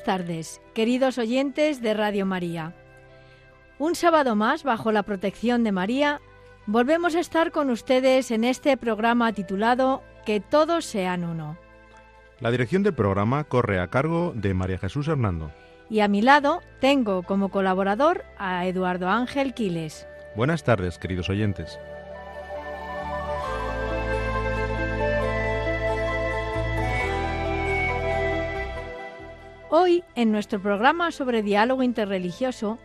[0.00, 2.72] Buenas tardes, queridos oyentes de Radio María.
[3.78, 6.22] Un sábado más, bajo la protección de María,
[6.64, 11.58] volvemos a estar con ustedes en este programa titulado Que todos sean uno.
[12.38, 15.52] La dirección del programa corre a cargo de María Jesús Hernando.
[15.90, 20.08] Y a mi lado tengo como colaborador a Eduardo Ángel Quiles.
[20.34, 21.78] Buenas tardes, queridos oyentes.
[29.72, 32.78] Hoy, en nuestro programa sobre diálogo interreligioso,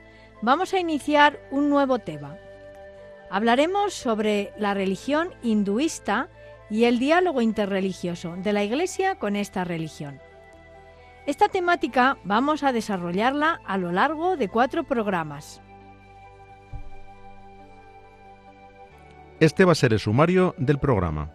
[0.44, 2.38] vamos a iniciar un nuevo tema.
[3.32, 6.30] Hablaremos sobre la religión hinduista
[6.70, 10.20] y el diálogo interreligioso de la Iglesia con esta religión.
[11.26, 15.64] Esta temática vamos a desarrollarla a lo largo de cuatro programas.
[19.40, 21.32] Este va a ser el sumario del programa.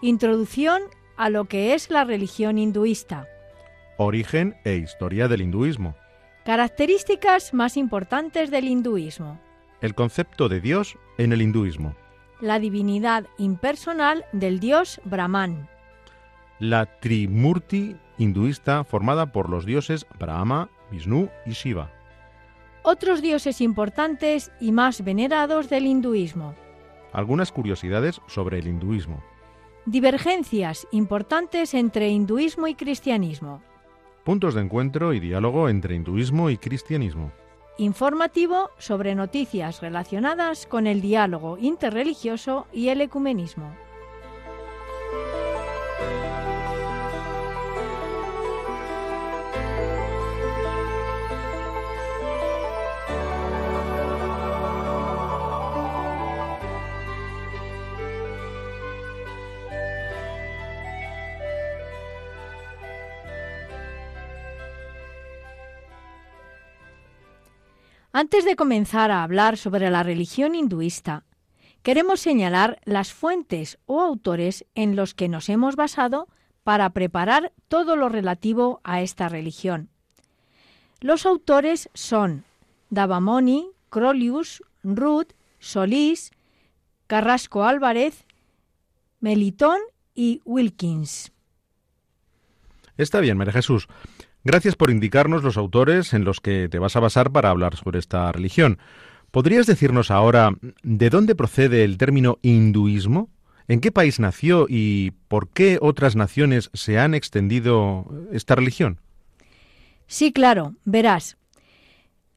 [0.00, 0.82] Introducción
[1.16, 3.26] a lo que es la religión hinduista.
[4.00, 5.96] Origen e historia del hinduismo.
[6.44, 9.40] Características más importantes del hinduismo.
[9.80, 11.96] El concepto de Dios en el hinduismo.
[12.40, 15.68] La divinidad impersonal del dios Brahman.
[16.60, 21.90] La Trimurti hinduista formada por los dioses Brahma, Vishnu y Shiva.
[22.84, 26.54] Otros dioses importantes y más venerados del hinduismo.
[27.12, 29.24] Algunas curiosidades sobre el hinduismo.
[29.86, 33.60] Divergencias importantes entre hinduismo y cristianismo.
[34.28, 37.32] Puntos de encuentro y diálogo entre hinduismo y cristianismo.
[37.78, 43.74] Informativo sobre noticias relacionadas con el diálogo interreligioso y el ecumenismo.
[68.20, 71.22] Antes de comenzar a hablar sobre la religión hinduista,
[71.84, 76.26] queremos señalar las fuentes o autores en los que nos hemos basado
[76.64, 79.88] para preparar todo lo relativo a esta religión.
[81.00, 82.42] Los autores son
[82.90, 86.32] Davamoni, Crolius, Ruth, Solís,
[87.06, 88.24] Carrasco Álvarez,
[89.20, 89.78] Melitón
[90.12, 91.30] y Wilkins.
[92.96, 93.86] Está bien, María Jesús.
[94.48, 97.98] Gracias por indicarnos los autores en los que te vas a basar para hablar sobre
[97.98, 98.78] esta religión.
[99.30, 103.28] ¿Podrías decirnos ahora de dónde procede el término hinduismo?
[103.66, 109.00] ¿En qué país nació y por qué otras naciones se han extendido esta religión?
[110.06, 111.36] Sí, claro, verás.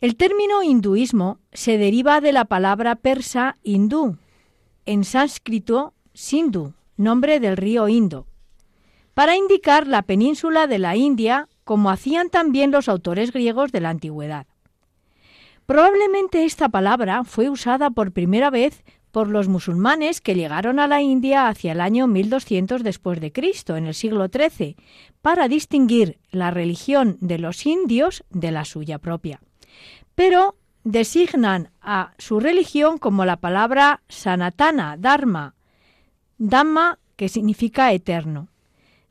[0.02, 4.18] El término hinduismo se deriva de la palabra persa hindú,
[4.86, 8.28] en sánscrito Sindhu, nombre del río Indo,
[9.14, 13.92] para indicar la península de la India como hacían también los autores griegos de la
[13.92, 14.46] antigüedad.
[15.66, 21.02] Probablemente esta palabra fue usada por primera vez por los musulmanes que llegaron a la
[21.02, 24.76] India hacia el año 1200 después de Cristo, en el siglo XIII,
[25.22, 29.40] para distinguir la religión de los indios de la suya propia.
[30.14, 35.56] Pero designan a su religión como la palabra sanatana, dharma,
[36.38, 38.51] dhamma que significa eterno.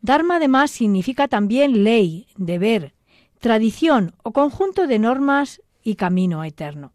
[0.02, 2.94] Dharma además significa también ley, deber,
[3.38, 6.92] tradición o conjunto de normas y camino eterno.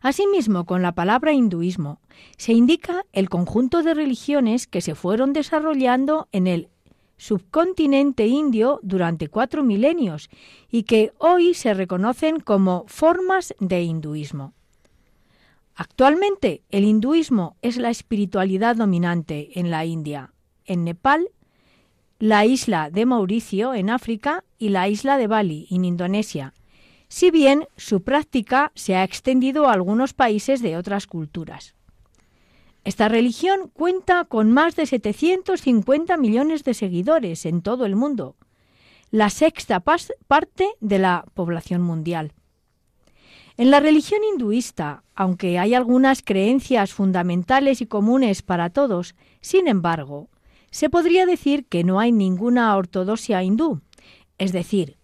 [0.00, 2.00] Asimismo, con la palabra hinduismo
[2.36, 6.68] se indica el conjunto de religiones que se fueron desarrollando en el
[7.18, 10.28] subcontinente indio durante cuatro milenios
[10.70, 14.52] y que hoy se reconocen como formas de hinduismo.
[15.74, 20.32] Actualmente el hinduismo es la espiritualidad dominante en la India,
[20.64, 21.28] en Nepal
[22.18, 26.54] la isla de Mauricio en África y la isla de Bali en Indonesia,
[27.08, 31.74] si bien su práctica se ha extendido a algunos países de otras culturas.
[32.84, 38.36] Esta religión cuenta con más de 750 millones de seguidores en todo el mundo,
[39.10, 42.32] la sexta parte de la población mundial.
[43.58, 50.28] En la religión hinduista, aunque hay algunas creencias fundamentales y comunes para todos, sin embargo,
[50.76, 53.80] se podría decir que no hay ninguna ortodoxia hindú,
[54.36, 54.98] es decir,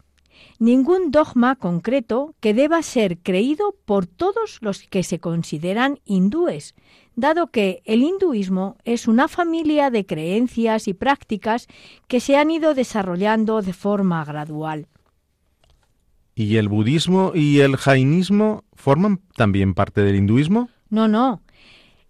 [0.59, 6.75] ningún dogma concreto que deba ser creído por todos los que se consideran hindúes,
[7.17, 11.69] dado que el hinduismo es una familia de creencias y prácticas
[12.07, 14.89] que se han ido desarrollando de forma gradual.
[16.35, 20.69] ¿Y el budismo y el jainismo forman también parte del hinduismo?
[20.91, 21.41] No, no.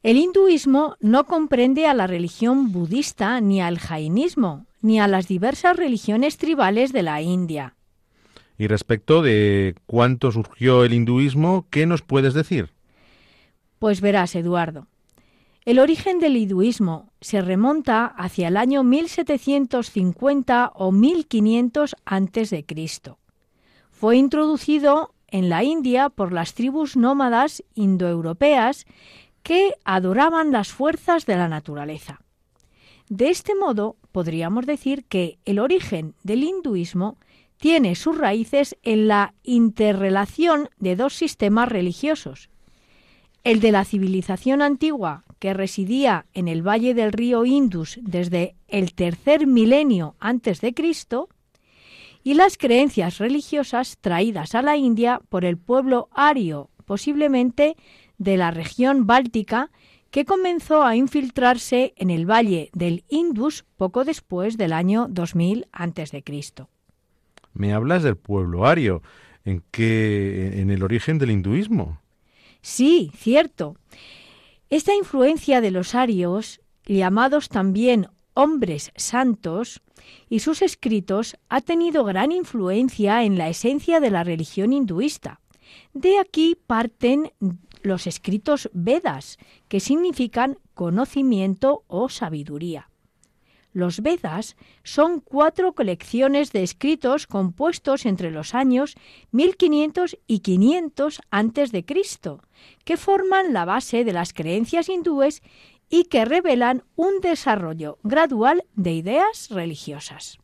[0.02, 5.76] El hinduismo no comprende a la religión budista ni al jainismo, ni a las diversas
[5.76, 7.76] religiones tribales de la India.
[8.58, 12.70] Y respecto de cuánto surgió el hinduismo, ¿qué nos puedes decir?
[13.78, 14.88] Pues verás, Eduardo.
[15.64, 22.64] El origen del hinduismo se remonta hacia el año 1750 o 1500 a.C.
[23.92, 28.86] Fue introducido en la India por las tribus nómadas indoeuropeas
[29.42, 32.20] que adoraban las fuerzas de la naturaleza.
[33.08, 37.18] De este modo, podríamos decir que el origen del hinduismo
[37.58, 42.48] tiene sus raíces en la interrelación de dos sistemas religiosos,
[43.44, 48.94] el de la civilización antigua que residía en el valle del río Indus desde el
[48.94, 51.28] tercer milenio antes de Cristo,
[52.24, 57.76] y las creencias religiosas traídas a la India por el pueblo ario, posiblemente
[58.22, 59.70] de la región báltica
[60.10, 66.24] que comenzó a infiltrarse en el valle del Indus poco después del año 2000 a.C.
[67.54, 69.02] Me hablas del pueblo ario,
[69.44, 71.98] ¿en qué en el origen del hinduismo?
[72.60, 73.76] Sí, cierto.
[74.70, 79.82] Esta influencia de los arios, llamados también hombres santos,
[80.28, 85.40] y sus escritos ha tenido gran influencia en la esencia de la religión hinduista.
[85.94, 87.32] De aquí parten
[87.82, 89.38] los escritos Vedas,
[89.68, 92.88] que significan conocimiento o sabiduría.
[93.72, 98.96] Los Vedas son cuatro colecciones de escritos compuestos entre los años
[99.30, 101.84] 1500 y 500 a.C.,
[102.84, 105.42] que forman la base de las creencias hindúes
[105.88, 110.38] y que revelan un desarrollo gradual de ideas religiosas.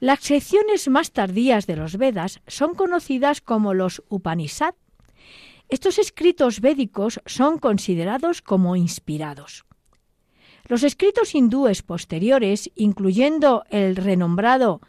[0.00, 4.74] Las secciones más tardías de los Vedas son conocidas como los Upanishad
[5.68, 9.64] estos escritos védicos son considerados como inspirados.
[10.68, 14.80] Los escritos hindúes posteriores, incluyendo el renombrado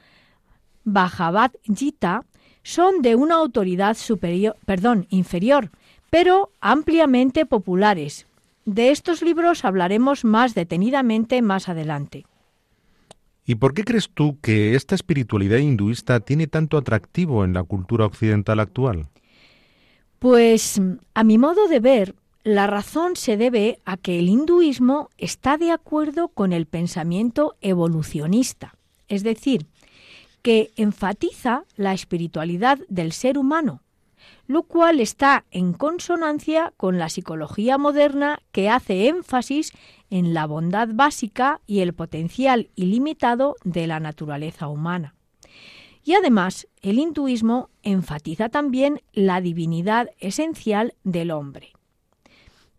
[0.84, 2.24] Bhagavad Gita,
[2.64, 4.56] son de una autoridad superior,
[5.10, 5.72] inferior,
[6.10, 8.26] pero ampliamente populares.
[8.66, 12.26] De estos libros hablaremos más detenidamente más adelante.
[13.46, 18.06] ¿Y por qué crees tú que esta espiritualidad hinduista tiene tanto atractivo en la cultura
[18.06, 19.08] occidental actual?
[20.20, 20.82] Pues
[21.14, 25.72] a mi modo de ver, la razón se debe a que el hinduismo está de
[25.72, 28.76] acuerdo con el pensamiento evolucionista,
[29.08, 29.66] es decir,
[30.44, 33.82] que enfatiza la espiritualidad del ser humano,
[34.46, 39.72] lo cual está en consonancia con la psicología moderna que hace énfasis
[40.12, 45.16] en la bondad básica y el potencial ilimitado de la naturaleza humana.
[46.06, 51.74] Y además, el hinduismo enfatiza también la divinidad esencial del hombre.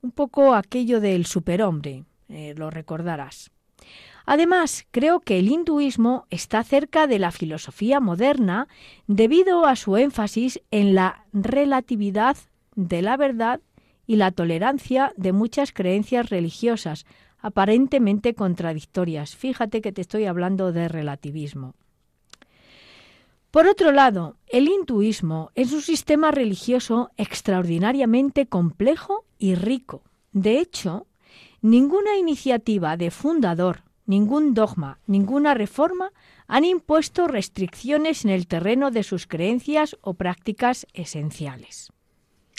[0.01, 3.51] Un poco aquello del superhombre, eh, lo recordarás.
[4.27, 8.69] Además, creo que el hinduismo está cerca de la filosofía moderna
[9.09, 12.37] debido a su énfasis en la relatividad
[12.77, 13.61] de la verdad
[14.07, 17.07] y la tolerancia de muchas creencias religiosas
[17.39, 19.35] aparentemente contradictorias.
[19.35, 21.75] Fíjate que te estoy hablando de relativismo.
[23.57, 30.03] Por otro lado, el hinduismo es un sistema religioso extraordinariamente complejo y rico.
[30.33, 31.07] De hecho,
[31.63, 36.11] ninguna iniciativa de fundador, ningún dogma, ninguna reforma
[36.47, 41.91] han impuesto restricciones en el terreno de sus creencias o prácticas esenciales.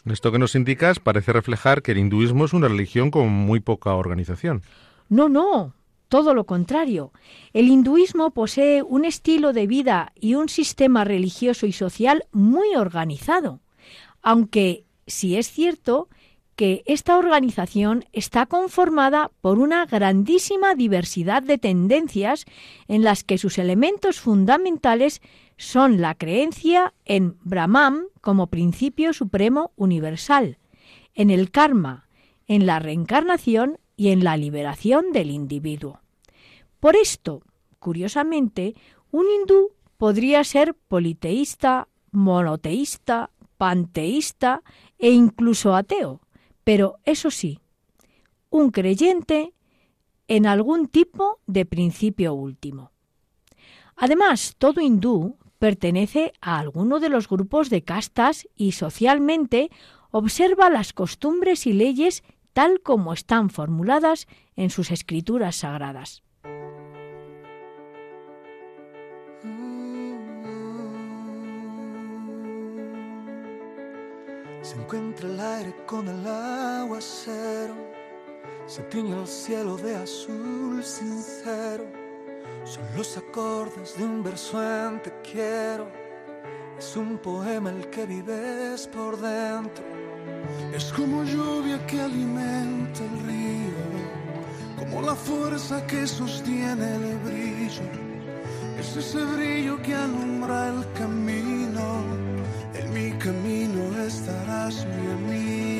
[0.04, 3.94] Esto que nos indicas parece reflejar que el hinduismo es una religión con muy poca
[3.94, 4.64] organización.
[5.10, 5.76] No, no,
[6.08, 7.12] todo lo contrario,
[7.54, 13.60] el hinduismo posee un estilo de vida y un sistema religioso y social muy organizado,
[14.22, 16.10] aunque sí es cierto
[16.56, 22.46] que esta organización está conformada por una grandísima diversidad de tendencias
[22.88, 25.22] en las que sus elementos fundamentales
[25.58, 30.58] son la creencia en Brahman como principio supremo universal,
[31.14, 32.08] en el karma,
[32.48, 36.00] en la reencarnación y en la liberación del individuo.
[36.80, 37.42] Por esto,
[37.80, 38.76] curiosamente,
[39.12, 44.62] un hindú podría ser politeísta, monoteísta, panteísta
[45.00, 46.22] e incluso ateo,
[46.64, 47.60] pero eso sí,
[48.50, 49.54] un creyente
[50.28, 52.92] en algún tipo de principio último.
[53.96, 59.72] Además, todo hindú pertenece a alguno de los grupos de castas y socialmente
[60.12, 62.24] observa las costumbres y leyes
[62.58, 66.24] tal como están formuladas en sus escrituras sagradas.
[74.64, 77.76] Se encuentra el aire con el aguacero,
[78.66, 81.86] se tiñe el cielo de azul sincero.
[82.64, 85.88] Son los acordes de un verso en te quiero.
[86.76, 90.07] Es un poema el que vives por dentro.
[90.74, 93.84] Es como lluvia que alimenta el río,
[94.78, 97.88] como la fuerza que sostiene el brillo.
[98.80, 102.06] Es ese brillo que alumbra el camino.
[102.74, 105.77] En mi camino estarás mi amigo.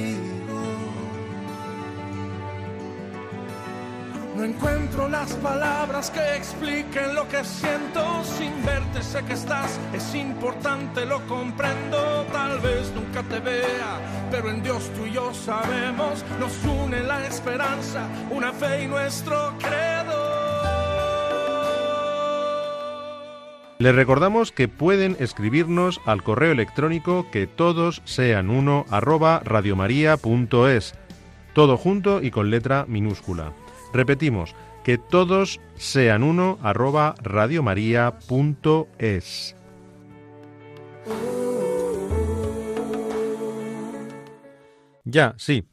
[4.38, 9.02] No encuentro las palabras que expliquen lo que siento sin verte.
[9.02, 12.24] Sé que estás, es importante, lo comprendo.
[12.32, 16.24] Tal vez nunca te vea, pero en Dios tú y yo sabemos.
[16.40, 20.38] Nos une la esperanza, una fe y nuestro credo.
[23.80, 30.94] Les recordamos que pueden escribirnos al correo electrónico que todos sean uno arroba radiomaria.es,
[31.54, 33.54] todo junto y con letra minúscula.
[33.94, 39.56] Repetimos, que todos sean uno arroba radiomaria.es.
[45.04, 45.66] Ya, sí.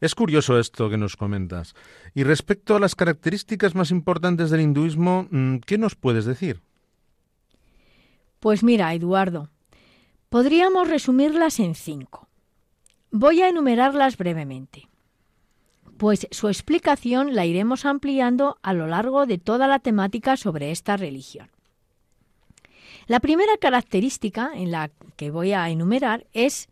[0.00, 1.74] Es curioso esto que nos comentas.
[2.14, 6.62] Y respecto a las características más importantes del hinduismo, mm, ¿qué nos puedes decir?
[8.40, 9.50] Pues mira, Eduardo,
[10.28, 12.28] podríamos resumirlas en cinco.
[13.10, 14.87] Voy a enumerarlas brevemente,
[15.98, 20.96] pues su explicación la iremos ampliando a lo largo de toda la temática sobre esta
[20.96, 21.50] religión.
[23.06, 26.68] La primera característica en la que voy a enumerar es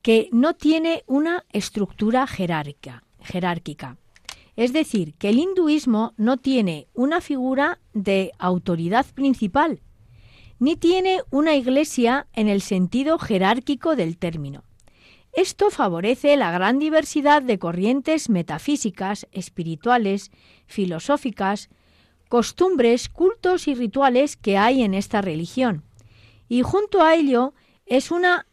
[0.00, 3.96] que no tiene una estructura jerárquica, jerárquica.
[4.54, 9.80] Es decir, que el hinduismo no tiene una figura de autoridad principal,
[10.58, 14.65] ni tiene una iglesia en el sentido jerárquico del término.
[15.36, 20.30] Esto favorece la gran diversidad de corrientes metafísicas, espirituales,
[20.66, 21.68] filosóficas,
[22.30, 25.84] costumbres, cultos y rituales que hay en esta religión.
[26.48, 27.52] Y junto a ello
[27.84, 28.46] es una,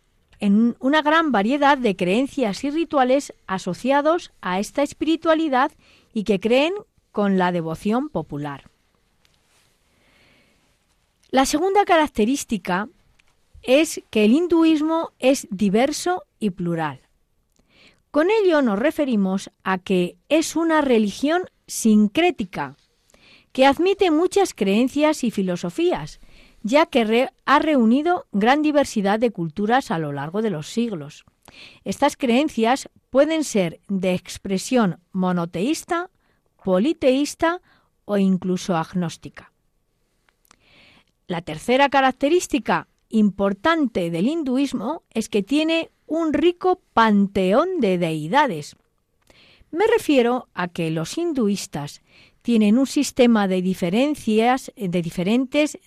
[0.80, 5.72] una gran variedad de creencias y rituales asociados a esta espiritualidad
[6.14, 6.74] y que creen
[7.14, 8.70] con la devoción popular.
[11.30, 12.90] La segunda característica
[13.64, 17.02] es que el hinduismo es diverso y plural.
[18.12, 22.76] Con ello nos referimos a que es una religión sincrética,
[23.52, 26.20] que admite muchas creencias y filosofías,
[26.62, 31.26] ya que ha reunido gran diversidad de culturas a lo largo de los siglos.
[31.84, 36.10] Estas creencias pueden ser de expresión monoteísta,
[36.64, 37.62] politeísta
[38.06, 39.52] o incluso agnóstica.
[41.28, 48.76] La tercera característica importante del hinduismo es que tiene un rico panteón de deidades.
[49.72, 52.02] Me refiero a que los hinduistas
[52.42, 55.78] tienen un sistema de diferencias de diferentes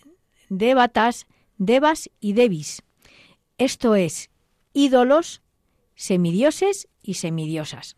[0.49, 1.26] devatas,
[1.59, 2.83] devas y devis.
[3.59, 4.30] Esto es,
[4.73, 5.42] ídolos,
[5.97, 7.97] semidioses y semidiosas,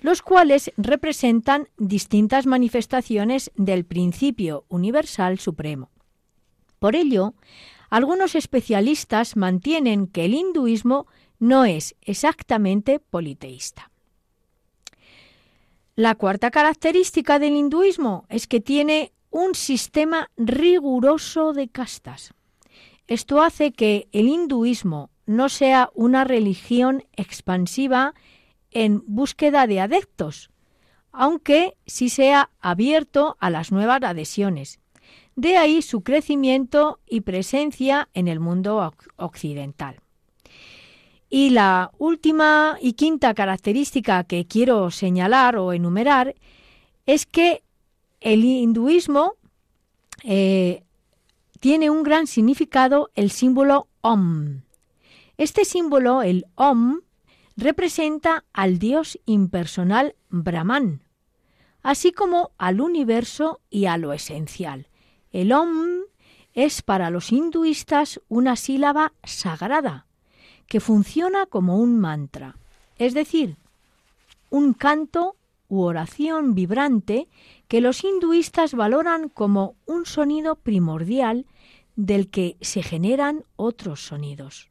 [0.00, 5.90] los cuales representan distintas manifestaciones del principio universal supremo.
[6.78, 7.34] Por ello,
[7.90, 11.06] algunos especialistas mantienen que el hinduismo
[11.38, 13.90] no es exactamente politeísta.
[15.96, 22.32] La cuarta característica del hinduismo es que tiene un sistema riguroso de castas.
[23.06, 28.14] Esto hace que el hinduismo no sea una religión expansiva
[28.70, 30.50] en búsqueda de adeptos,
[31.12, 34.79] aunque sí sea abierto a las nuevas adhesiones,
[35.36, 39.96] de ahí su crecimiento y presencia en el mundo occidental.
[41.28, 46.34] Y la última y quinta característica que quiero señalar o enumerar
[47.06, 47.62] es que
[48.20, 49.34] el hinduismo
[50.24, 50.82] eh,
[51.60, 54.62] tiene un gran significado el símbolo Om.
[55.36, 57.00] Este símbolo, el Om,
[57.56, 61.04] representa al Dios impersonal Brahman,
[61.82, 64.89] así como al universo y a lo esencial.
[65.32, 66.02] El Om
[66.54, 70.06] es para los hinduistas una sílaba sagrada
[70.66, 72.56] que funciona como un mantra,
[72.96, 73.56] es decir,
[74.50, 75.36] un canto
[75.68, 77.28] u oración vibrante
[77.68, 81.46] que los hinduistas valoran como un sonido primordial
[81.94, 84.68] del que se generan otros sonidos.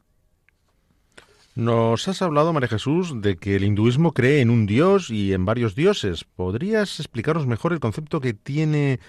[1.55, 5.45] Nos has hablado, María Jesús, de que el hinduismo cree en un dios y en
[5.45, 6.23] varios dioses.
[6.23, 8.99] ¿Podrías explicarnos mejor el concepto que tiene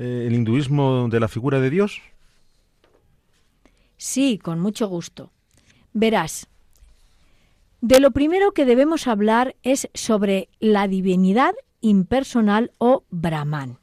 [0.00, 2.00] eh, el hinduismo de la figura de Dios?
[3.98, 5.30] Sí, con mucho gusto.
[5.92, 6.48] Verás,
[7.82, 11.52] de lo primero que debemos hablar es sobre la divinidad
[11.82, 13.76] impersonal o Brahman.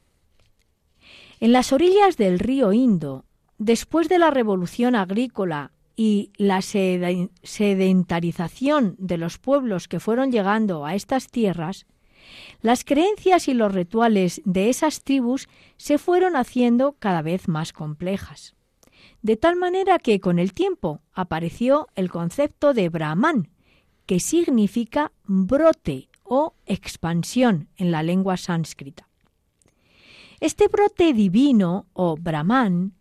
[1.38, 3.24] En las orillas del río Indo,
[3.58, 10.96] después de la revolución agrícola y la sedentarización de los pueblos que fueron llegando a
[10.96, 11.86] estas tierras,
[12.60, 18.54] las creencias y los rituales de esas tribus se fueron haciendo cada vez más complejas
[19.22, 23.48] de tal manera que con el tiempo apareció el concepto de Brahman,
[24.06, 29.08] que significa brote o expansión en la lengua sánscrita.
[30.40, 32.92] Este brote divino o Brahman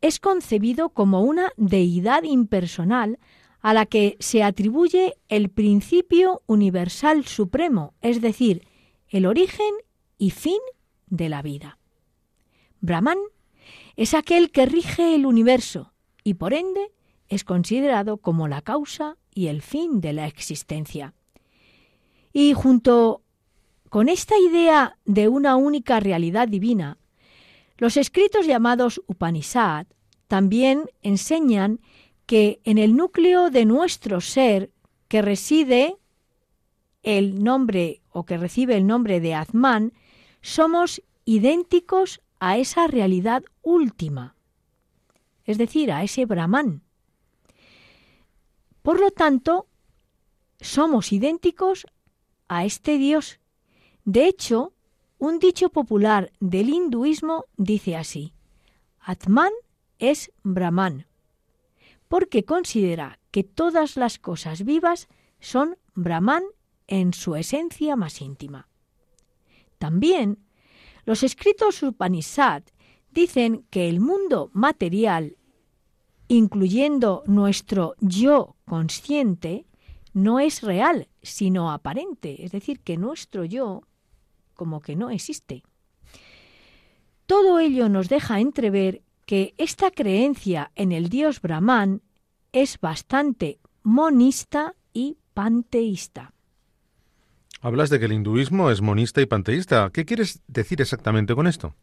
[0.00, 3.18] es concebido como una deidad impersonal
[3.60, 8.66] a la que se atribuye el principio universal supremo, es decir,
[9.14, 9.72] el origen
[10.18, 10.58] y fin
[11.06, 11.78] de la vida.
[12.80, 13.18] Brahman
[13.94, 15.92] es aquel que rige el universo
[16.24, 16.90] y por ende
[17.28, 21.14] es considerado como la causa y el fin de la existencia.
[22.32, 23.22] Y junto
[23.88, 26.98] con esta idea de una única realidad divina,
[27.78, 29.86] los escritos llamados Upanishad
[30.26, 31.78] también enseñan
[32.26, 34.72] que en el núcleo de nuestro ser,
[35.06, 35.98] que reside
[37.04, 39.92] el nombre o que recibe el nombre de Atman,
[40.40, 44.36] somos idénticos a esa realidad última,
[45.44, 46.82] es decir, a ese Brahman.
[48.82, 49.66] Por lo tanto,
[50.60, 51.86] somos idénticos
[52.46, 53.40] a este Dios.
[54.04, 54.72] De hecho,
[55.18, 58.32] un dicho popular del hinduismo dice así,
[59.00, 59.52] Atman
[59.98, 61.06] es Brahman,
[62.06, 65.08] porque considera que todas las cosas vivas
[65.40, 66.44] son Brahman
[66.86, 68.68] en su esencia más íntima.
[69.78, 70.38] También
[71.04, 72.62] los escritos Upanishad
[73.10, 75.36] dicen que el mundo material,
[76.28, 79.66] incluyendo nuestro yo consciente,
[80.12, 83.82] no es real, sino aparente, es decir, que nuestro yo
[84.54, 85.64] como que no existe.
[87.26, 92.02] Todo ello nos deja entrever que esta creencia en el dios Brahman
[92.52, 96.33] es bastante monista y panteísta.
[97.64, 99.88] Hablas de que el hinduismo es monista y panteísta.
[99.90, 101.74] ¿Qué quieres decir exactamente con esto?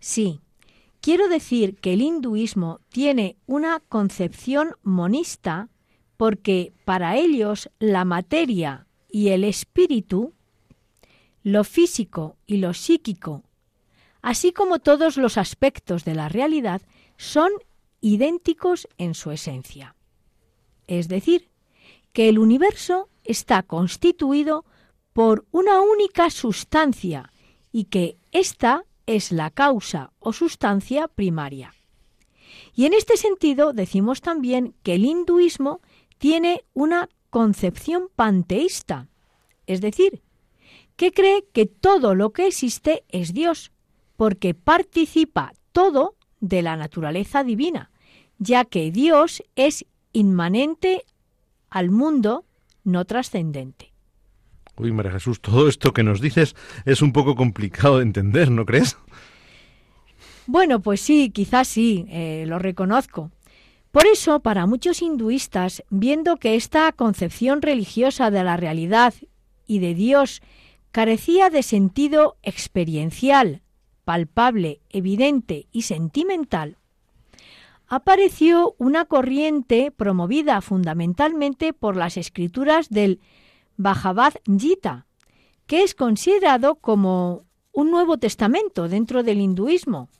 [0.00, 0.40] Sí,
[1.00, 5.68] quiero decir que el hinduismo tiene una concepción monista
[6.16, 10.34] porque para ellos la materia y el espíritu,
[11.44, 13.44] lo físico y lo psíquico,
[14.22, 16.82] así como todos los aspectos de la realidad,
[17.16, 17.52] son
[18.00, 19.94] idénticos en su esencia.
[20.88, 21.48] Es decir,
[22.12, 24.64] que el universo está constituido
[25.12, 27.32] por una única sustancia
[27.72, 31.74] y que ésta es la causa o sustancia primaria.
[32.74, 35.80] Y en este sentido decimos también que el hinduismo
[36.18, 39.08] tiene una concepción panteísta,
[39.66, 40.22] es decir,
[40.96, 43.72] que cree que todo lo que existe es Dios,
[44.16, 47.90] porque participa todo de la naturaleza divina,
[48.38, 51.04] ya que Dios es inmanente
[51.70, 52.44] al mundo,
[52.84, 53.89] no trascendente.
[54.80, 58.64] Uy, María Jesús, todo esto que nos dices es un poco complicado de entender, ¿no
[58.64, 58.96] crees?
[60.46, 63.30] Bueno, pues sí, quizás sí, eh, lo reconozco.
[63.92, 69.12] Por eso, para muchos hinduistas, viendo que esta concepción religiosa de la realidad
[69.66, 70.40] y de Dios
[70.92, 73.62] carecía de sentido experiencial,
[74.04, 76.78] palpable, evidente y sentimental,
[77.86, 83.20] apareció una corriente promovida fundamentalmente por las escrituras del
[83.80, 85.06] Bhagavad Gita,
[85.66, 90.10] que es considerado como un Nuevo Testamento dentro del hinduismo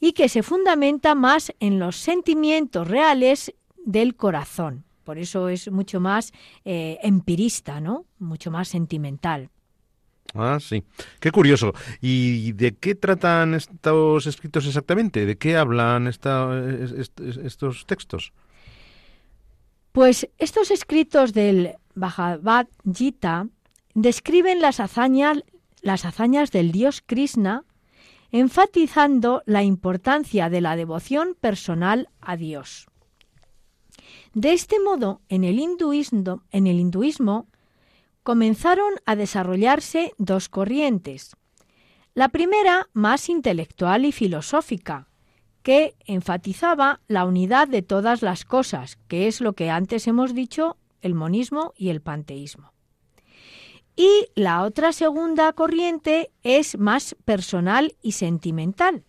[0.00, 3.54] y que se fundamenta más en los sentimientos reales
[3.86, 4.84] del corazón.
[5.04, 6.32] Por eso es mucho más
[6.66, 8.04] eh, empirista, ¿no?
[8.18, 9.48] Mucho más sentimental.
[10.34, 10.84] Ah, sí.
[11.20, 11.72] Qué curioso.
[12.02, 15.24] ¿Y de qué tratan estos escritos exactamente?
[15.24, 16.60] ¿De qué hablan estos
[17.86, 18.32] textos?
[19.92, 23.48] Pues estos escritos del Bhagavad Gita
[23.94, 25.42] describen las hazañas,
[25.82, 27.64] las hazañas del dios Krishna,
[28.32, 32.86] enfatizando la importancia de la devoción personal a Dios.
[34.34, 37.48] De este modo, en el hinduismo, en el hinduismo
[38.22, 41.36] comenzaron a desarrollarse dos corrientes.
[42.14, 45.08] La primera, más intelectual y filosófica,
[45.62, 50.76] que enfatizaba la unidad de todas las cosas, que es lo que antes hemos dicho,
[51.00, 52.72] el monismo y el panteísmo.
[53.96, 59.04] Y la otra segunda corriente es más personal y sentimental,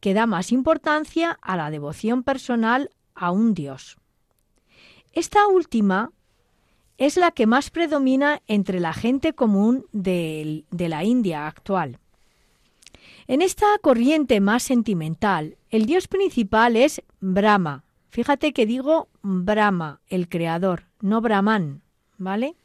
[0.00, 3.96] que da más importancia a la devoción personal a un Dios.
[5.12, 6.10] Esta última
[6.98, 11.98] es la que más predomina entre la gente común de, de la India actual.
[13.26, 17.84] En esta corriente más sentimental, el dios principal es Brahma.
[18.08, 21.82] Fíjate que digo Brahma, el creador, no Brahman,
[22.16, 22.56] ¿vale?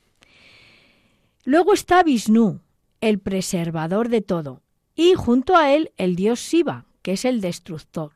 [1.43, 2.61] Luego está Vishnu,
[3.01, 4.61] el preservador de todo,
[4.95, 8.11] y junto a él el dios Shiva, que es el destructor.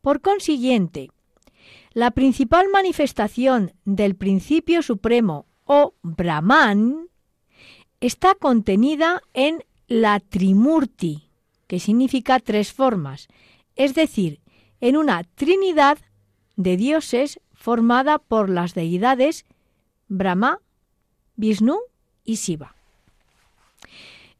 [0.00, 1.10] Por consiguiente,
[1.92, 7.08] la principal manifestación del principio supremo o Brahman
[8.00, 11.28] está contenida en la Trimurti,
[11.66, 13.28] que significa tres formas,
[13.76, 14.40] es decir,
[14.80, 15.98] en una trinidad
[16.56, 19.44] de dioses formada por las deidades
[20.12, 20.60] Brahma,
[21.36, 21.78] Vishnu
[22.22, 22.74] y Shiva.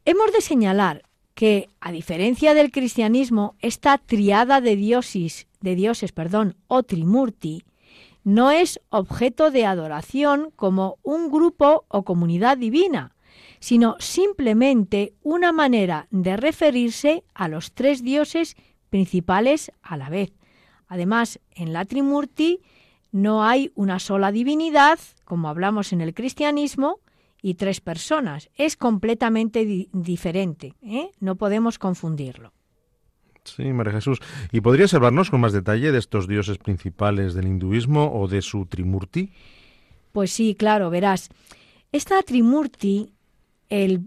[0.05, 6.55] Hemos de señalar que, a diferencia del cristianismo, esta triada de dioses, de dioses, perdón,
[6.67, 7.63] o trimurti,
[8.23, 13.15] no es objeto de adoración como un grupo o comunidad divina,
[13.59, 18.55] sino simplemente una manera de referirse a los tres dioses
[18.91, 20.33] principales a la vez.
[20.87, 22.59] Además, en la Trimurti
[23.13, 26.99] no hay una sola divinidad, como hablamos en el cristianismo,
[27.41, 28.49] y tres personas.
[28.55, 30.73] Es completamente diferente.
[30.81, 31.11] ¿eh?
[31.19, 32.51] No podemos confundirlo.
[33.43, 34.19] Sí, María Jesús.
[34.51, 38.65] ¿Y podrías hablarnos con más detalle de estos dioses principales del hinduismo o de su
[38.65, 39.31] Trimurti?
[40.11, 41.29] Pues sí, claro, verás.
[41.91, 43.13] Esta Trimurti
[43.69, 44.01] el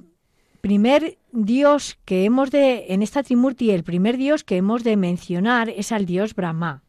[0.61, 5.69] primer dios que hemos de, en esta Trimurti, el primer dios que hemos de mencionar
[5.69, 6.83] es al dios Brahma.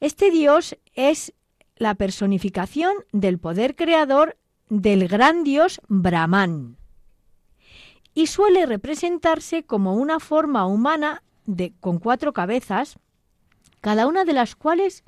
[0.00, 1.34] Este dios es
[1.76, 4.38] la personificación del poder creador
[4.70, 6.78] del gran dios Brahman
[8.14, 12.98] y suele representarse como una forma humana de, con cuatro cabezas,
[13.82, 15.04] cada una de las cuales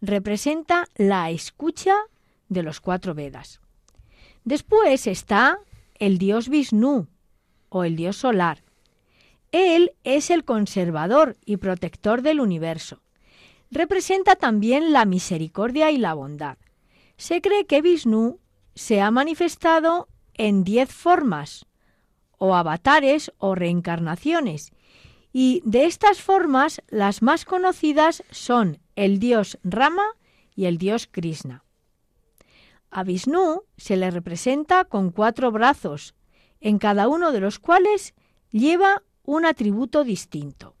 [0.00, 1.96] representa la escucha
[2.48, 3.60] de los cuatro Vedas.
[4.44, 5.58] Después está
[5.98, 7.08] el dios Vishnu
[7.68, 8.62] o el dios solar.
[9.50, 13.02] Él es el conservador y protector del universo.
[13.76, 16.56] Representa también la misericordia y la bondad.
[17.18, 18.40] Se cree que Vishnu
[18.74, 21.66] se ha manifestado en diez formas,
[22.38, 24.72] o avatares o reencarnaciones,
[25.30, 30.06] y de estas formas las más conocidas son el dios Rama
[30.54, 31.62] y el dios Krishna.
[32.90, 36.14] A Vishnu se le representa con cuatro brazos,
[36.62, 38.14] en cada uno de los cuales
[38.50, 40.76] lleva un atributo distinto.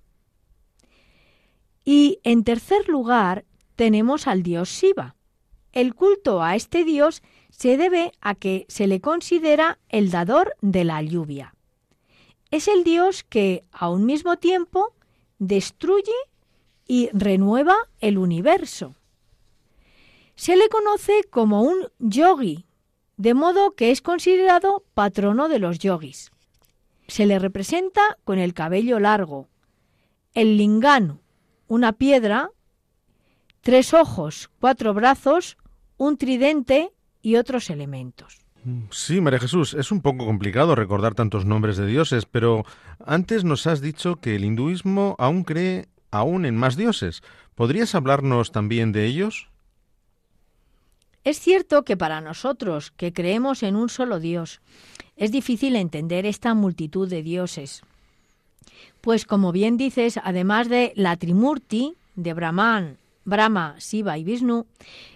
[1.88, 3.44] Y en tercer lugar
[3.76, 5.14] tenemos al dios Shiva.
[5.72, 10.82] El culto a este dios se debe a que se le considera el dador de
[10.82, 11.54] la lluvia.
[12.50, 14.94] Es el dios que a un mismo tiempo
[15.38, 16.12] destruye
[16.88, 18.96] y renueva el universo.
[20.34, 22.66] Se le conoce como un yogi,
[23.16, 26.32] de modo que es considerado patrono de los yogis.
[27.06, 29.46] Se le representa con el cabello largo,
[30.34, 31.20] el lingam,
[31.68, 32.50] una piedra,
[33.60, 35.56] tres ojos, cuatro brazos,
[35.96, 38.38] un tridente y otros elementos.
[38.90, 42.64] Sí, María Jesús, es un poco complicado recordar tantos nombres de dioses, pero
[43.04, 47.22] antes nos has dicho que el hinduismo aún cree aún en más dioses.
[47.54, 49.48] ¿Podrías hablarnos también de ellos?
[51.22, 54.60] Es cierto que para nosotros, que creemos en un solo Dios,
[55.16, 57.82] es difícil entender esta multitud de dioses.
[59.06, 64.66] Pues como bien dices, además de la Trimurti, de Brahman, Brahma, Shiva y Vishnu,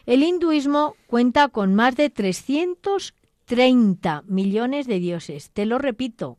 [0.07, 5.51] el hinduismo cuenta con más de 330 millones de dioses.
[5.51, 6.39] Te lo repito,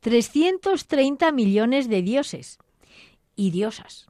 [0.00, 2.58] 330 millones de dioses
[3.36, 4.08] y diosas.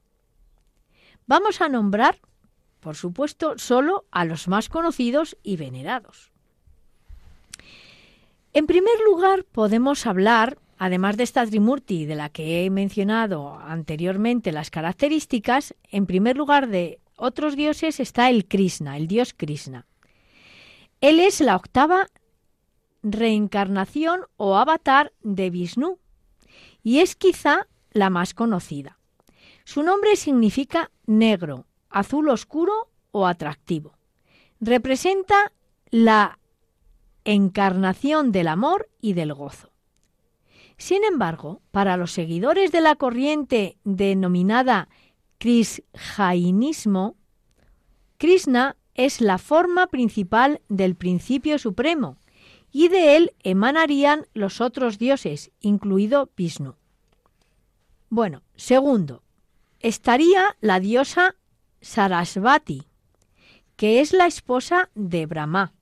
[1.25, 2.19] Vamos a nombrar
[2.81, 6.33] por supuesto, solo a los más conocidos y venerados.
[8.51, 14.51] En primer lugar, podemos hablar, además de esta Trimurti de la que he mencionado anteriormente
[14.51, 19.87] las características, en primer lugar de otros dioses está el Krishna, el dios Krishna.
[20.99, 22.07] Él es la octava
[23.01, 25.99] reencarnación o avatar de Vishnu
[26.83, 28.99] y es quizá la más conocida.
[29.63, 33.93] Su nombre significa negro azul oscuro o atractivo.
[34.59, 35.53] Representa
[35.91, 36.39] la
[37.23, 39.72] encarnación del amor y del gozo.
[40.77, 44.89] Sin embargo, para los seguidores de la corriente denominada
[45.37, 47.15] Krisjainismo,
[48.17, 52.17] Krishna es la forma principal del principio supremo,
[52.71, 56.75] y de él emanarían los otros dioses, incluido Vishnu.
[58.09, 59.23] Bueno, segundo,
[59.79, 61.35] estaría la diosa
[61.81, 62.87] Sarasvati,
[63.75, 65.73] que es la esposa de Brahma,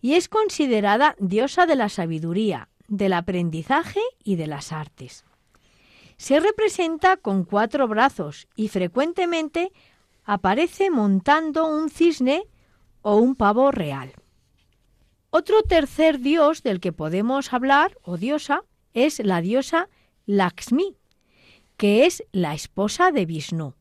[0.00, 5.24] y es considerada diosa de la sabiduría, del aprendizaje y de las artes.
[6.18, 9.72] Se representa con cuatro brazos y frecuentemente
[10.24, 12.42] aparece montando un cisne
[13.00, 14.12] o un pavo real.
[15.30, 19.88] Otro tercer dios del que podemos hablar, o diosa, es la diosa
[20.26, 20.96] Lakshmi,
[21.76, 23.74] que es la esposa de Vishnu.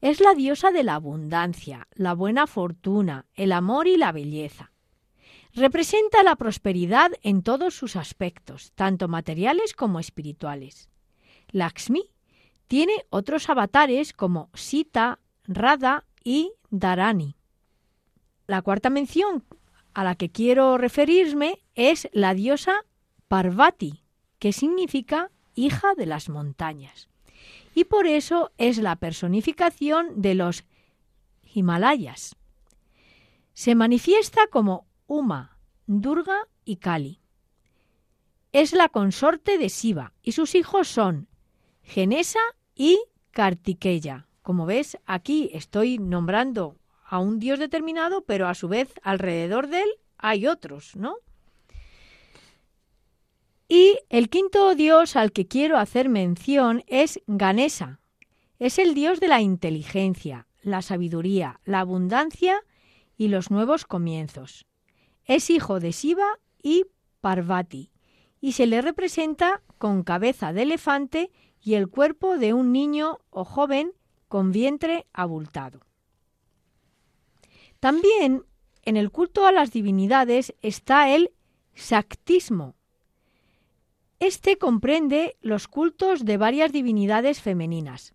[0.00, 4.72] Es la diosa de la abundancia, la buena fortuna, el amor y la belleza.
[5.54, 10.88] Representa la prosperidad en todos sus aspectos, tanto materiales como espirituales.
[11.50, 12.10] Lakshmi
[12.66, 17.36] tiene otros avatares como Sita, Radha y Dharani.
[18.46, 19.44] La cuarta mención
[19.94, 22.84] a la que quiero referirme es la diosa
[23.28, 24.04] Parvati,
[24.38, 27.08] que significa hija de las montañas.
[27.74, 30.64] Y por eso es la personificación de los
[31.54, 32.36] Himalayas.
[33.54, 37.22] Se manifiesta como Uma, Durga y Kali.
[38.52, 41.28] Es la consorte de Siva y sus hijos son
[41.82, 42.40] Genesa
[42.74, 44.28] y Kartikeya.
[44.42, 49.84] Como ves, aquí estoy nombrando a un dios determinado, pero a su vez alrededor de
[49.84, 51.16] él hay otros, ¿no?
[53.66, 58.00] Y el quinto dios al que quiero hacer mención es Ganesa.
[58.58, 62.62] Es el dios de la inteligencia, la sabiduría, la abundancia
[63.16, 64.67] y los nuevos comienzos.
[65.28, 66.86] Es hijo de Shiva y
[67.20, 67.92] Parvati
[68.40, 73.44] y se le representa con cabeza de elefante y el cuerpo de un niño o
[73.44, 73.92] joven
[74.28, 75.82] con vientre abultado.
[77.78, 78.44] También
[78.84, 81.30] en el culto a las divinidades está el
[81.76, 82.74] Shaktismo.
[84.20, 88.14] Este comprende los cultos de varias divinidades femeninas.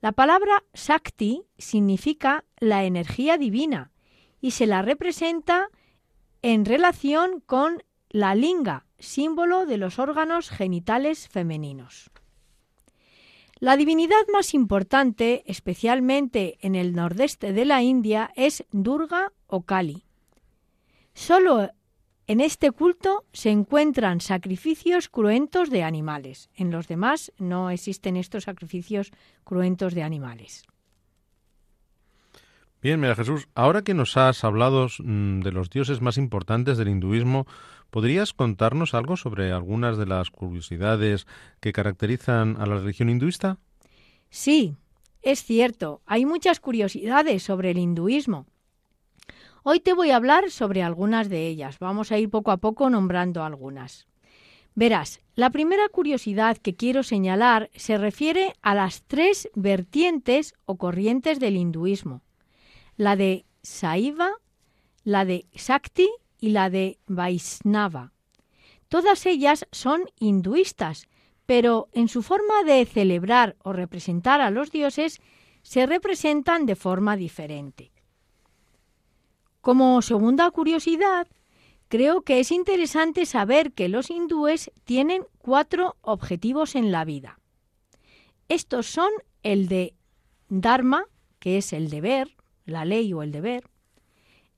[0.00, 3.90] La palabra Shakti significa la energía divina
[4.40, 5.70] y se la representa
[6.48, 12.08] en relación con la linga, símbolo de los órganos genitales femeninos.
[13.58, 20.04] La divinidad más importante, especialmente en el nordeste de la India, es Durga o Kali.
[21.14, 21.68] Solo
[22.28, 26.48] en este culto se encuentran sacrificios cruentos de animales.
[26.54, 29.10] En los demás no existen estos sacrificios
[29.42, 30.64] cruentos de animales.
[32.86, 36.86] Bien, mira Jesús, ahora que nos has hablado mm, de los dioses más importantes del
[36.86, 37.44] hinduismo,
[37.90, 41.26] ¿podrías contarnos algo sobre algunas de las curiosidades
[41.58, 43.58] que caracterizan a la religión hinduista?
[44.30, 44.76] Sí,
[45.22, 48.46] es cierto, hay muchas curiosidades sobre el hinduismo.
[49.64, 51.80] Hoy te voy a hablar sobre algunas de ellas.
[51.80, 54.06] Vamos a ir poco a poco nombrando algunas.
[54.76, 61.40] Verás, la primera curiosidad que quiero señalar se refiere a las tres vertientes o corrientes
[61.40, 62.22] del hinduismo
[62.96, 64.30] la de Saiva,
[65.04, 68.12] la de Shakti y la de Vaisnava.
[68.88, 71.08] Todas ellas son hinduistas,
[71.44, 75.20] pero en su forma de celebrar o representar a los dioses
[75.62, 77.92] se representan de forma diferente.
[79.60, 81.26] Como segunda curiosidad,
[81.88, 87.40] creo que es interesante saber que los hindúes tienen cuatro objetivos en la vida.
[88.48, 89.10] Estos son
[89.42, 89.94] el de
[90.48, 91.06] Dharma,
[91.40, 93.70] que es el deber, la ley o el deber,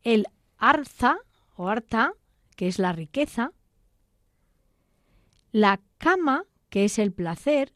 [0.03, 1.19] el arza
[1.55, 2.15] o arta,
[2.57, 3.53] que es la riqueza,
[5.53, 7.73] la kama, que es el placer,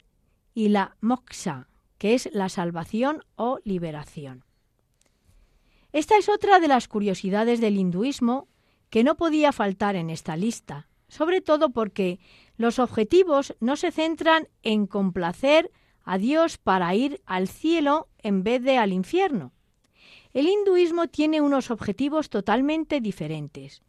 [0.53, 4.43] y la moksha, que es la salvación o liberación.
[5.91, 8.47] Esta es otra de las curiosidades del hinduismo
[8.89, 12.19] que no podía faltar en esta lista, sobre todo porque
[12.57, 15.71] los objetivos no se centran en complacer
[16.03, 19.53] a Dios para ir al cielo en vez de al infierno,
[20.33, 23.83] el hinduismo tiene unos objetivos totalmente diferentes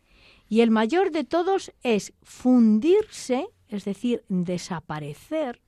[0.48, 5.62] y el mayor de todos es fundirse, es decir, desaparecer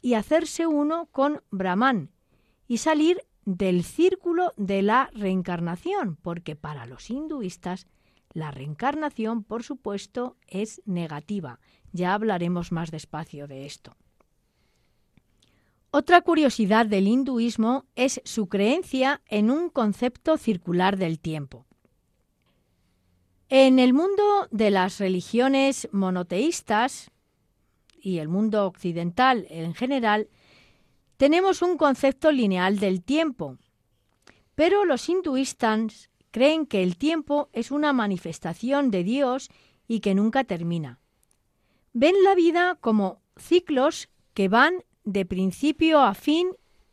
[0.00, 2.10] y hacerse uno con Brahman
[2.68, 7.86] y salir del círculo de la reencarnación, porque para los hinduistas
[8.32, 11.60] la reencarnación, por supuesto, es negativa.
[11.92, 13.96] Ya hablaremos más despacio de esto.
[15.94, 21.66] Otra curiosidad del hinduismo es su creencia en un concepto circular del tiempo.
[23.50, 27.10] En el mundo de las religiones monoteístas
[28.00, 30.30] y el mundo occidental en general,
[31.18, 33.58] tenemos un concepto lineal del tiempo,
[34.54, 39.50] pero los hinduistas creen que el tiempo es una manifestación de Dios
[39.86, 41.00] y que nunca termina.
[41.92, 46.50] Ven la vida como ciclos que van de principio a fin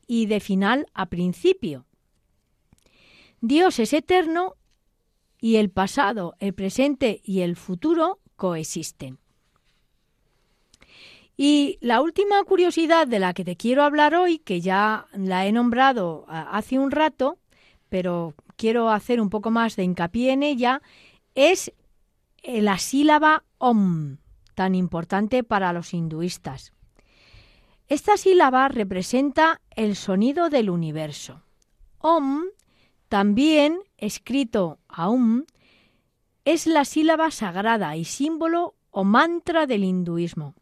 [0.07, 1.85] y de final a principio.
[3.41, 4.55] Dios es eterno
[5.39, 9.19] y el pasado, el presente y el futuro coexisten.
[11.37, 15.53] Y la última curiosidad de la que te quiero hablar hoy, que ya la he
[15.53, 17.37] nombrado hace un rato,
[17.87, 20.81] pero quiero hacer un poco más de hincapié en ella,
[21.35, 21.71] es
[22.43, 24.17] eh, la sílaba OM,
[24.53, 26.73] tan importante para los hinduistas.
[27.89, 31.41] Esta sílaba representa el sonido del universo.
[31.97, 32.43] OM
[33.07, 35.45] también, escrito Aum,
[36.45, 40.53] es la sílaba sagrada y símbolo o mantra del hinduismo.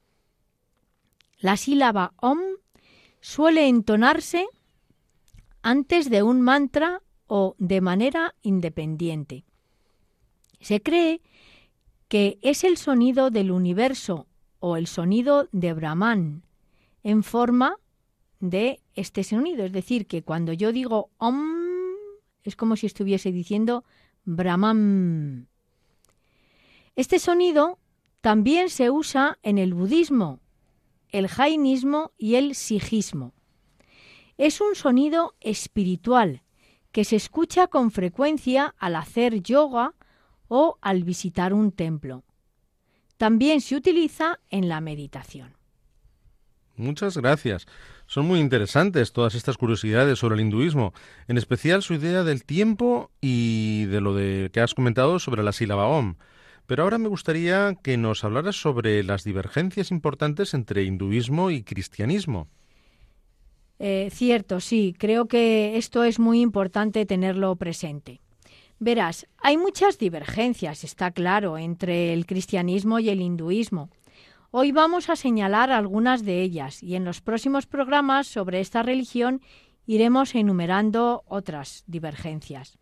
[1.40, 2.40] La sílaba Om
[3.20, 4.48] suele entonarse
[5.62, 9.44] antes de un mantra o de manera independiente.
[10.62, 11.22] Se cree
[12.08, 14.28] que es el sonido del universo
[14.60, 16.47] o el sonido de Brahman
[17.04, 17.78] en forma
[18.40, 19.66] de este sonido.
[19.66, 21.58] Es decir, que cuando yo digo Om,
[22.44, 23.84] es como si estuviese diciendo
[24.24, 25.48] Brahman.
[26.96, 27.80] Este sonido
[28.22, 30.40] también se usa en el budismo,
[31.10, 33.34] el jainismo y el sijismo.
[34.38, 36.44] Es un sonido espiritual
[36.92, 39.96] que se escucha con frecuencia al hacer yoga
[40.48, 42.24] o al visitar un templo.
[43.18, 45.57] También se utiliza en la meditación.
[46.78, 47.66] Muchas gracias.
[48.06, 50.94] Son muy interesantes todas estas curiosidades sobre el hinduismo,
[51.28, 55.52] en especial su idea del tiempo y de lo de que has comentado sobre la
[55.52, 56.16] sílaba Om.
[56.68, 62.48] Pero ahora me gustaría que nos hablaras sobre las divergencias importantes entre hinduismo y cristianismo.
[63.80, 68.22] Eh, cierto, sí, creo que esto es muy importante tenerlo presente.
[68.80, 73.90] Verás, hay muchas divergencias, está claro, entre el cristianismo y el hinduismo.
[74.50, 79.42] Hoy vamos a señalar algunas de ellas y en los próximos programas sobre esta religión
[79.86, 82.78] iremos enumerando otras divergencias.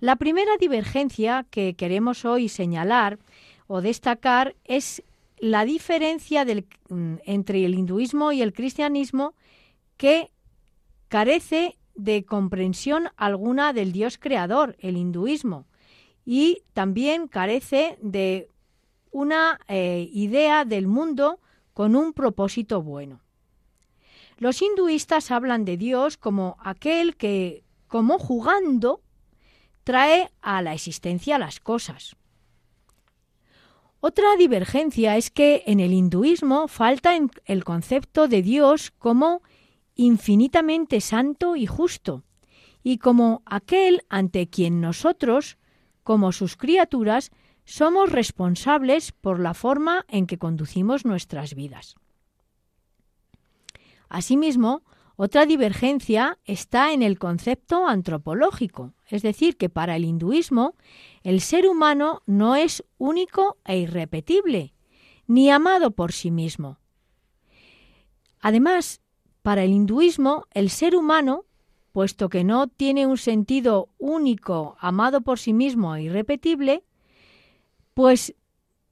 [0.00, 3.18] La primera divergencia que queremos hoy señalar
[3.66, 5.02] o destacar es
[5.38, 9.32] la diferencia mm, entre el hinduismo y el cristianismo
[9.96, 10.30] que
[11.08, 15.66] carece de comprensión alguna del Dios creador, el hinduismo,
[16.26, 18.50] y también carece de
[19.16, 21.40] una eh, idea del mundo
[21.72, 23.22] con un propósito bueno.
[24.36, 29.00] Los hinduistas hablan de Dios como aquel que, como jugando,
[29.84, 32.14] trae a la existencia las cosas.
[34.00, 39.40] Otra divergencia es que en el hinduismo falta el concepto de Dios como
[39.94, 42.22] infinitamente santo y justo,
[42.82, 45.56] y como aquel ante quien nosotros,
[46.02, 47.30] como sus criaturas,
[47.66, 51.96] somos responsables por la forma en que conducimos nuestras vidas.
[54.08, 54.82] Asimismo,
[55.16, 60.76] otra divergencia está en el concepto antropológico, es decir, que para el hinduismo
[61.22, 64.72] el ser humano no es único e irrepetible,
[65.26, 66.78] ni amado por sí mismo.
[68.40, 69.00] Además,
[69.42, 71.46] para el hinduismo el ser humano,
[71.90, 76.84] puesto que no tiene un sentido único, amado por sí mismo e irrepetible,
[77.96, 78.34] pues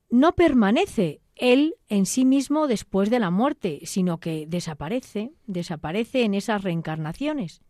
[0.09, 6.33] no permanece él en sí mismo después de la muerte, sino que desaparece, desaparece en
[6.33, 7.61] esas reencarnaciones.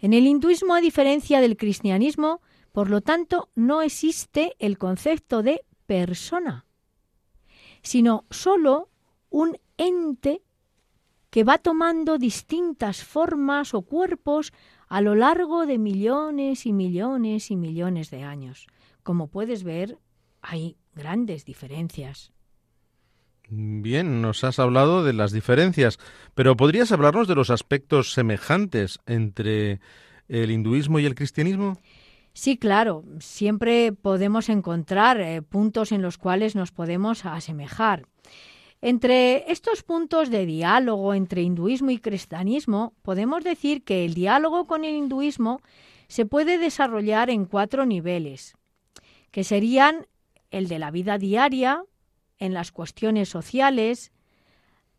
[0.00, 2.40] En el hinduismo, a diferencia del cristianismo,
[2.72, 6.66] por lo tanto, no existe el concepto de persona,
[7.82, 8.88] sino sólo
[9.30, 10.42] un ente
[11.30, 14.52] que va tomando distintas formas o cuerpos
[14.88, 18.66] a lo largo de millones y millones y millones de años.
[19.04, 19.98] Como puedes ver,
[20.42, 22.32] hay grandes diferencias.
[23.50, 25.98] Bien, nos has hablado de las diferencias,
[26.34, 29.80] pero ¿podrías hablarnos de los aspectos semejantes entre
[30.28, 31.78] el hinduismo y el cristianismo?
[32.34, 38.06] Sí, claro, siempre podemos encontrar eh, puntos en los cuales nos podemos asemejar.
[38.80, 44.84] Entre estos puntos de diálogo entre hinduismo y cristianismo, podemos decir que el diálogo con
[44.84, 45.60] el hinduismo
[46.06, 48.54] se puede desarrollar en cuatro niveles,
[49.32, 50.06] que serían
[50.50, 51.84] el de la vida diaria,
[52.38, 54.12] en las cuestiones sociales,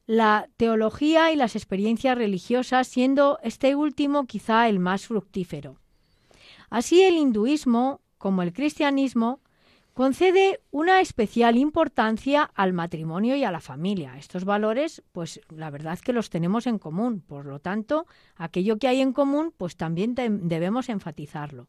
[0.05, 5.77] la teología y las experiencias religiosas, siendo este último quizá el más fructífero.
[6.69, 9.39] Así el hinduismo, como el cristianismo,
[9.93, 14.17] concede una especial importancia al matrimonio y a la familia.
[14.17, 18.77] Estos valores, pues la verdad es que los tenemos en común, por lo tanto, aquello
[18.77, 21.67] que hay en común, pues también debemos enfatizarlo.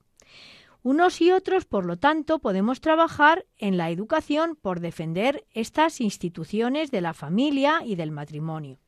[0.83, 6.91] Unos y otros, por lo tanto, podemos trabajar en la educación por defender estas instituciones
[6.91, 8.79] de la familia y del matrimonio.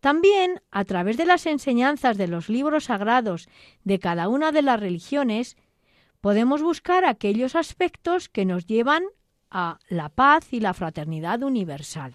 [0.00, 3.48] También, a través de las enseñanzas de los libros sagrados
[3.84, 5.56] de cada una de las religiones,
[6.20, 9.04] podemos buscar aquellos aspectos que nos llevan
[9.50, 12.14] a la paz y la fraternidad universal.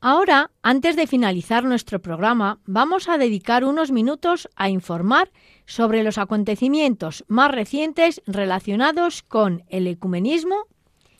[0.00, 5.30] Ahora, antes de finalizar nuestro programa, vamos a dedicar unos minutos a informar
[5.64, 10.66] sobre los acontecimientos más recientes relacionados con el ecumenismo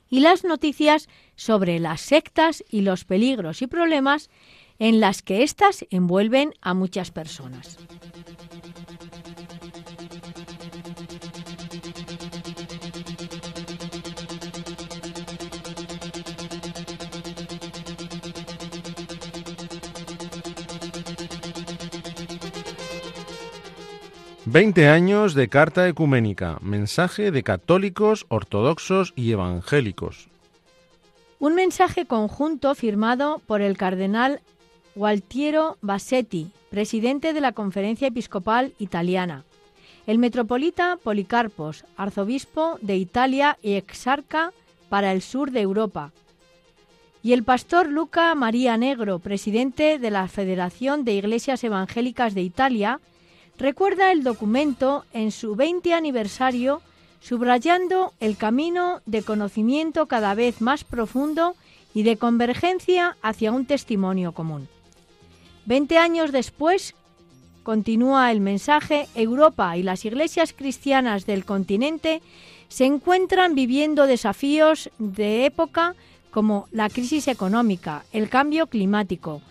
[0.08, 4.30] y las noticias sobre las sectas y los peligros y problemas
[4.78, 7.78] en las que éstas envuelven a muchas personas.
[24.56, 30.30] Veinte años de Carta Ecuménica, mensaje de católicos, ortodoxos y evangélicos.
[31.38, 34.40] Un mensaje conjunto firmado por el cardenal
[34.94, 39.44] Gualtiero Bassetti, presidente de la Conferencia Episcopal Italiana,
[40.06, 44.54] el metropolita Policarpos, arzobispo de Italia y exarca
[44.88, 46.12] para el sur de Europa,
[47.22, 53.00] y el pastor Luca María Negro, presidente de la Federación de Iglesias Evangélicas de Italia,
[53.58, 56.82] recuerda el documento en su 20 aniversario
[57.20, 61.56] subrayando el camino de conocimiento cada vez más profundo
[61.94, 64.68] y de convergencia hacia un testimonio común.
[65.64, 66.94] Veinte años después,
[67.62, 72.22] continúa el mensaje, Europa y las iglesias cristianas del continente
[72.68, 75.96] se encuentran viviendo desafíos de época
[76.30, 79.42] como la crisis económica, el cambio climático,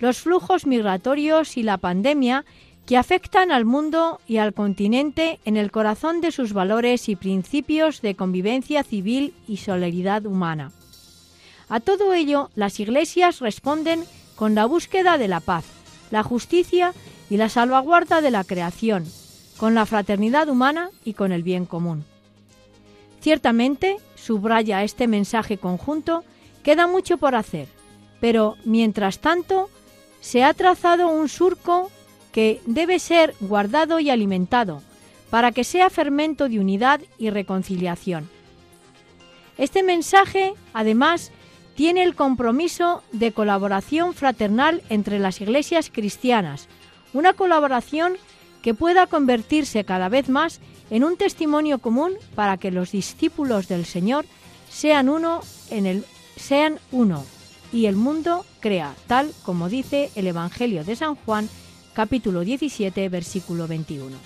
[0.00, 2.44] los flujos migratorios y la pandemia
[2.86, 8.02] que afectan al mundo y al continente en el corazón de sus valores y principios
[8.02, 10.72] de convivencia civil y solidaridad humana.
[11.68, 14.04] A todo ello, las iglesias responden
[14.36, 15.64] con la búsqueda de la paz,
[16.10, 16.92] la justicia
[17.30, 19.06] y la salvaguarda de la creación,
[19.56, 22.04] con la fraternidad humana y con el bien común.
[23.20, 26.24] Ciertamente, subraya este mensaje conjunto,
[26.64, 27.68] queda mucho por hacer,
[28.20, 29.70] pero mientras tanto
[30.20, 31.90] se ha trazado un surco
[32.32, 34.82] que debe ser guardado y alimentado
[35.30, 38.28] para que sea fermento de unidad y reconciliación.
[39.58, 41.30] Este mensaje, además,
[41.74, 46.68] tiene el compromiso de colaboración fraternal entre las iglesias cristianas,
[47.12, 48.14] una colaboración
[48.62, 50.60] que pueda convertirse cada vez más
[50.90, 54.26] en un testimonio común para que los discípulos del Señor
[54.70, 56.04] sean uno en el
[56.36, 57.24] sean uno
[57.72, 61.48] y el mundo crea, tal como dice el Evangelio de San Juan
[61.94, 64.16] capítulo 17, versículo 21.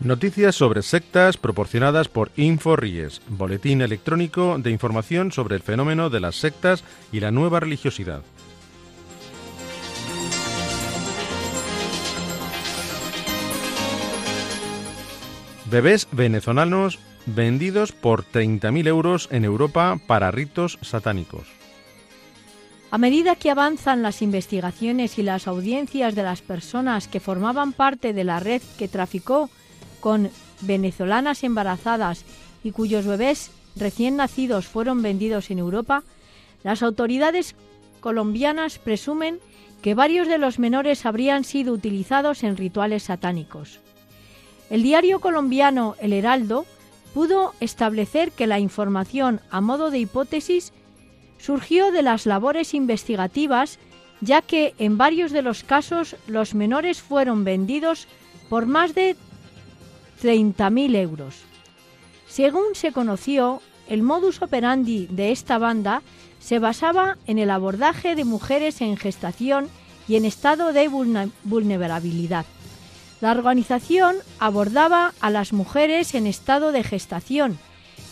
[0.00, 6.34] Noticias sobre sectas proporcionadas por InfoRies, boletín electrónico de información sobre el fenómeno de las
[6.34, 8.22] sectas y la nueva religiosidad.
[15.70, 21.46] Bebés venezolanos vendidos por 30.000 euros en Europa para ritos satánicos.
[22.90, 28.12] A medida que avanzan las investigaciones y las audiencias de las personas que formaban parte
[28.12, 29.48] de la red que traficó
[30.00, 32.24] con venezolanas embarazadas
[32.62, 36.02] y cuyos bebés recién nacidos fueron vendidos en Europa,
[36.62, 37.54] las autoridades
[38.00, 39.38] colombianas presumen
[39.80, 43.80] que varios de los menores habrían sido utilizados en rituales satánicos.
[44.70, 46.66] El diario colombiano El Heraldo
[47.14, 50.72] pudo establecer que la información a modo de hipótesis
[51.38, 53.78] surgió de las labores investigativas,
[54.20, 58.06] ya que en varios de los casos los menores fueron vendidos
[58.48, 59.16] por más de
[60.22, 61.42] 30.000 euros.
[62.28, 66.02] Según se conoció, el modus operandi de esta banda
[66.38, 69.68] se basaba en el abordaje de mujeres en gestación
[70.08, 70.88] y en estado de
[71.44, 72.46] vulnerabilidad.
[73.22, 77.56] La organización abordaba a las mujeres en estado de gestación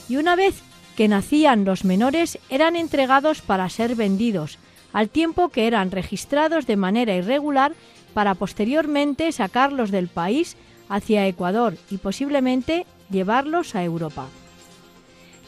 [0.09, 0.63] y una vez
[0.97, 4.59] que nacían los menores eran entregados para ser vendidos,
[4.93, 7.73] al tiempo que eran registrados de manera irregular
[8.15, 10.57] para posteriormente sacarlos del país
[10.89, 14.29] hacia Ecuador y posiblemente llevarlos a Europa.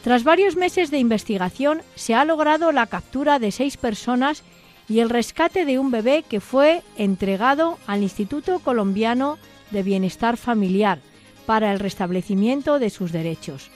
[0.03, 4.43] Tras varios meses de investigación se ha logrado la captura de seis personas
[4.89, 9.37] y el rescate de un bebé que fue entregado al Instituto Colombiano
[9.73, 10.99] de Bienestar Familiar
[11.45, 13.69] para el restablecimiento de sus derechos.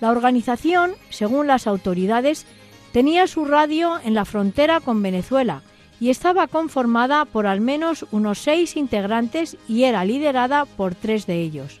[0.00, 2.46] La organización, según las autoridades,
[2.92, 5.62] tenía su radio en la frontera con Venezuela
[6.00, 11.42] y estaba conformada por al menos unos seis integrantes y era liderada por tres de
[11.42, 11.80] ellos.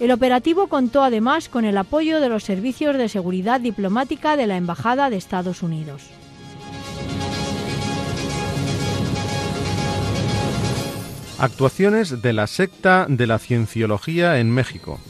[0.00, 4.56] El operativo contó además con el apoyo de los servicios de seguridad diplomática de la
[4.56, 6.02] Embajada de Estados Unidos.
[11.38, 15.00] Actuaciones de la secta de la cienciología en México.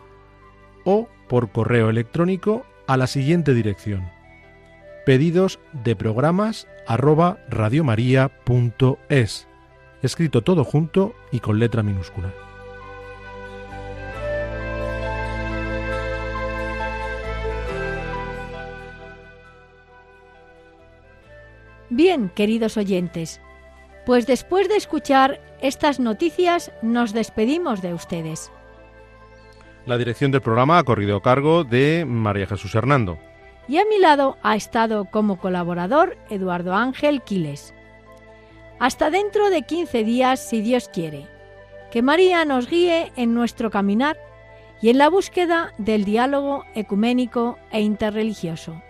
[0.84, 4.20] o por correo electrónico a la siguiente dirección
[5.04, 9.48] pedidos de programas arroba radiomaria.es
[10.02, 12.32] escrito todo junto y con letra minúscula.
[21.88, 23.40] Bien, queridos oyentes,
[24.06, 28.50] pues después de escuchar estas noticias nos despedimos de ustedes.
[29.84, 33.18] La dirección del programa ha corrido a cargo de María Jesús Hernando
[33.68, 37.74] y a mi lado ha estado como colaborador Eduardo Ángel Quiles.
[38.78, 41.26] Hasta dentro de 15 días, si Dios quiere.
[41.90, 44.18] Que María nos guíe en nuestro caminar
[44.80, 48.82] y en la búsqueda del diálogo ecuménico e interreligioso.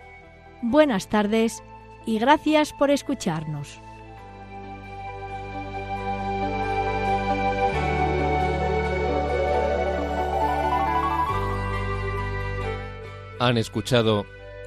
[0.61, 1.61] Buenas tardes
[2.05, 3.79] y gracias por escucharnos.
[13.39, 14.25] Han escuchado